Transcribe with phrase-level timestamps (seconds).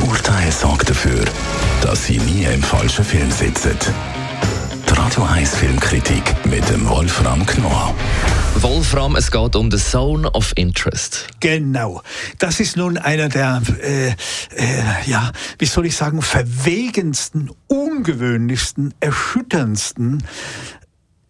[0.00, 1.24] Das Urteil sorgt dafür,
[1.82, 3.76] dass Sie nie im falschen Film sitzen.
[4.88, 7.94] Die Radio 1 Filmkritik mit dem Wolfram Knorr.
[8.56, 11.26] Wolfram, es geht um the Zone of Interest.
[11.40, 12.02] Genau.
[12.38, 14.14] Das ist nun einer der, äh, äh,
[15.04, 20.24] ja, wie soll ich sagen, verwegensten, ungewöhnlichsten, erschütterndsten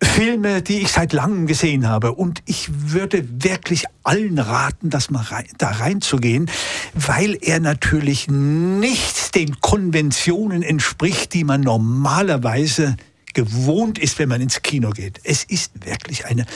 [0.02, 2.12] Filme, die ich seit langem gesehen habe.
[2.12, 6.50] Und ich würde wirklich allen raten, das mal rein, da reinzugehen,
[6.94, 12.96] weil er natürlich nicht den Konventionen entspricht, die man normalerweise
[13.34, 15.20] gewohnt ist, wenn man ins Kino geht.
[15.24, 16.46] Es ist wirklich eine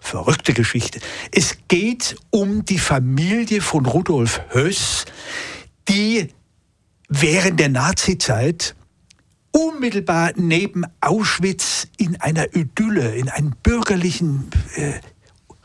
[0.00, 1.00] verrückte Geschichte.
[1.32, 5.06] Es geht um die Familie von Rudolf Höss,
[5.88, 6.28] die
[7.08, 8.74] während der Nazizeit
[9.54, 14.94] unmittelbar neben Auschwitz in einer Idylle, in einem bürgerlichen äh,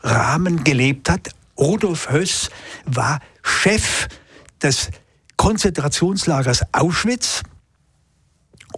[0.00, 1.30] Rahmen gelebt hat.
[1.58, 2.50] Rudolf Höss
[2.86, 4.06] war Chef
[4.62, 4.90] des
[5.36, 7.42] Konzentrationslagers Auschwitz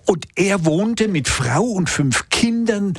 [0.07, 2.95] und er wohnte mit Frau und fünf Kindern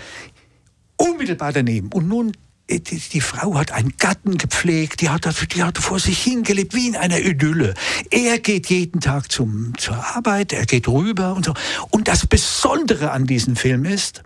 [0.98, 1.92] unmittelbar daneben.
[1.92, 2.34] Und nun
[2.70, 6.88] die, die, Frau hat einen Gatten gepflegt, die hat, die hat vor sich hingelebt, wie
[6.88, 7.74] in einer Idylle.
[8.10, 11.54] Er geht jeden Tag zum, zur Arbeit, er geht rüber und so.
[11.90, 14.24] Und das Besondere an diesem Film ist,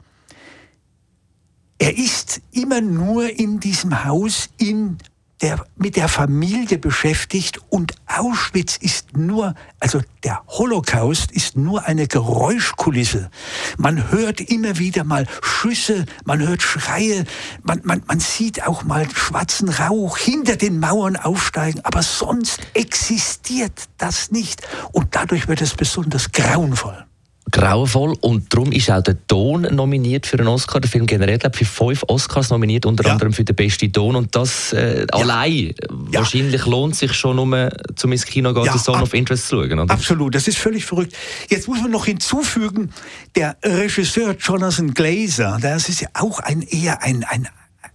[1.79, 4.97] er ist immer nur in diesem Haus in
[5.41, 12.07] der, mit der Familie beschäftigt und Auschwitz ist nur, also der Holocaust ist nur eine
[12.07, 13.29] Geräuschkulisse.
[13.77, 17.25] Man hört immer wieder mal Schüsse, man hört Schreie,
[17.63, 23.89] man, man, man sieht auch mal schwarzen Rauch hinter den Mauern aufsteigen, aber sonst existiert
[23.97, 27.06] das nicht und dadurch wird es besonders grauenvoll
[27.51, 30.79] grauenvoll und darum ist auch der Ton nominiert für einen Oscar.
[30.79, 33.13] Der Film generell glaube für fünf Oscars nominiert, unter ja.
[33.13, 35.05] anderem für den besten Ton und das äh, ja.
[35.11, 35.73] allein
[36.11, 36.19] ja.
[36.19, 37.55] wahrscheinlich lohnt sich schon, um
[37.95, 39.79] zum ins Kino gehen, ja, Zone of Interest zu schauen.
[39.79, 39.93] Oder?
[39.93, 41.13] Absolut, das ist völlig verrückt.
[41.49, 42.91] Jetzt muss man noch hinzufügen,
[43.35, 47.47] der Regisseur Jonathan Glazer, das ist ja auch ein eher ein, ein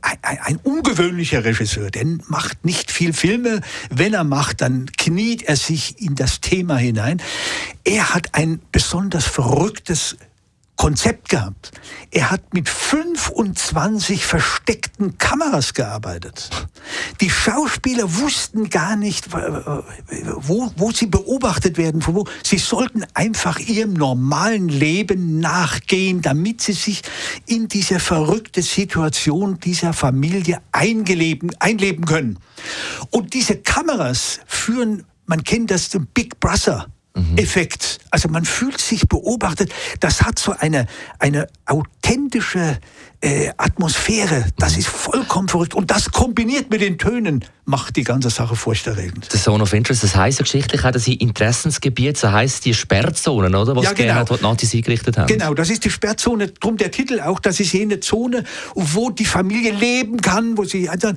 [0.02, 3.60] ein, ein, ungewöhnlicher Regisseur, der macht nicht viel Filme.
[3.90, 7.22] Wenn er macht, dann kniet er sich in das Thema hinein.
[7.84, 10.16] Er hat ein besonders verrücktes
[10.82, 11.70] Konzept gehabt.
[12.10, 16.50] Er hat mit 25 versteckten Kameras gearbeitet.
[17.20, 22.04] Die Schauspieler wussten gar nicht, wo, wo sie beobachtet werden.
[22.04, 22.26] Wo.
[22.42, 27.02] Sie sollten einfach ihrem normalen Leben nachgehen, damit sie sich
[27.46, 32.40] in diese verrückte Situation dieser Familie eingeleben, einleben können.
[33.10, 36.88] Und diese Kameras führen, man kennt das, zum Big Brother.
[37.14, 37.36] Mhm.
[37.36, 37.98] Effekt.
[38.10, 39.70] Also man fühlt sich beobachtet.
[40.00, 40.86] Das hat so eine,
[41.18, 42.78] eine authentische
[43.20, 44.46] äh, Atmosphäre.
[44.58, 44.78] Das mhm.
[44.78, 45.74] ist vollkommen verrückt.
[45.74, 49.28] Und das kombiniert mit den Tönen macht die ganze Sache furchterregend.
[49.30, 52.74] The Zone of Interest, das heisst ja geschichtlich auch, dass sie Interessensgebiet, das heisst die
[52.74, 53.76] Sperrzonen, oder?
[53.76, 54.14] Was ja, genau.
[54.14, 55.28] hat, die Nazis eingerichtet haben.
[55.28, 56.48] Genau, das ist die Sperrzone.
[56.48, 60.88] Drum der Titel auch, das ist jene Zone, wo die Familie leben kann, wo sie
[60.88, 61.12] also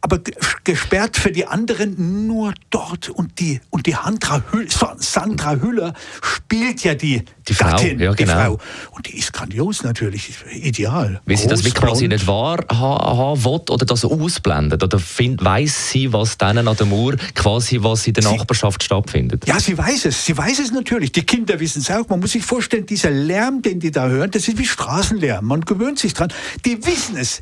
[0.00, 0.20] aber
[0.64, 3.08] gesperrt für die anderen nur dort.
[3.08, 5.92] Und die, und die Sandra, Hüll, Sandra Hüller
[6.22, 8.32] spielt ja die, die Gattin, ja, genau.
[8.32, 8.58] die Frau.
[8.92, 11.20] Und die ist grandios natürlich, ideal.
[11.26, 14.82] Wie sie das quasi nicht wahrhaben will oder das ausblendet?
[14.82, 18.82] Oder find, weiss sie, was dann an der Mauer quasi, was in der sie, Nachbarschaft
[18.82, 19.46] stattfindet?
[19.46, 20.24] Ja, sie weiß es.
[20.24, 21.10] Sie weiß es natürlich.
[21.12, 22.08] Die Kinder wissen es auch.
[22.08, 25.44] Man muss sich vorstellen, dieser Lärm, den die da hören, das ist wie Straßenlärm.
[25.44, 26.32] Man gewöhnt sich dran.
[26.64, 27.40] Die wissen es.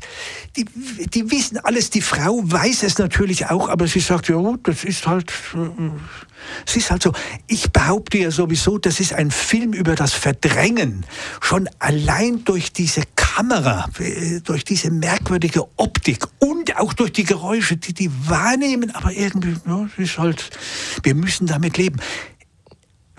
[0.55, 0.65] Die,
[1.13, 1.91] die wissen alles.
[1.91, 5.89] Die Frau weiß es natürlich auch, aber sie sagt, ja gut, das ist halt, äh,
[6.65, 7.11] es ist halt so.
[7.47, 11.05] Ich behaupte ja sowieso, das ist ein Film über das Verdrängen.
[11.41, 17.77] Schon allein durch diese Kamera, äh, durch diese merkwürdige Optik und auch durch die Geräusche,
[17.77, 20.49] die die wahrnehmen, aber irgendwie, ja, es ist halt,
[21.03, 21.99] wir müssen damit leben.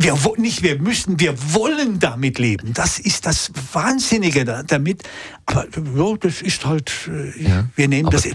[0.01, 2.73] Wir nicht, wir müssen, wir wollen damit leben.
[2.73, 5.03] Das ist das Wahnsinnige damit.
[5.45, 8.29] Aber ja, das ist halt, äh, ja, wir nehmen das.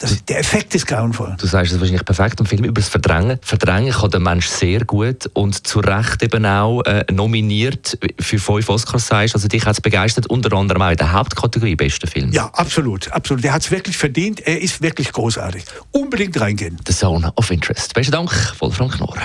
[0.00, 1.36] Das, der Effekt ist grauenvoll.
[1.38, 3.38] Du sagst es wahrscheinlich perfekt im Film über das Verdrängen.
[3.42, 8.70] Verdrängen kann der Mensch sehr gut und zu Recht eben auch äh, nominiert für fünf
[8.70, 12.32] Oscars, sagst Also dich hat es begeistert, unter anderem auch in der Hauptkategorie bester Film.
[12.32, 13.44] Ja, absolut, absolut.
[13.44, 14.40] Er hat es wirklich verdient.
[14.40, 15.64] Er ist wirklich großartig.
[15.92, 16.78] Unbedingt reingehen.
[16.86, 17.92] The Zone of Interest.
[17.92, 19.18] Besten Dank, Wolfram Knorr.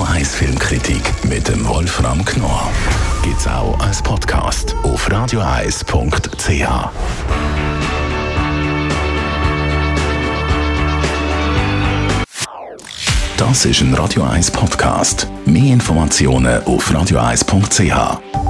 [0.00, 2.70] Radio 1 Filmkritik mit dem Wolfram Knorr
[3.22, 6.88] gibt's auch als Podcast auf radioeis.ch.
[13.36, 15.28] Das ist ein Radio 1 Podcast.
[15.44, 18.49] Mehr Informationen auf radioeis.ch.